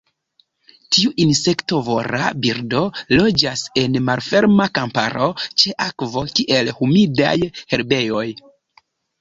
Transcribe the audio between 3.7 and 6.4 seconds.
en malferma kamparo ĉe akvo,